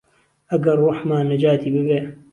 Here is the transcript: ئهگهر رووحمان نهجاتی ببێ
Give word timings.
ئهگهر 0.49 0.77
رووحمان 0.79 1.23
نهجاتی 1.31 1.69
ببێ 1.75 1.99